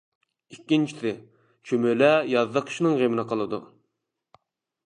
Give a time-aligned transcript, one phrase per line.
[0.53, 1.11] ئىككىنچىسى:
[1.71, 3.61] چۈمۈلە يازدا قىشنىڭ غېمىنى قىلىدۇ.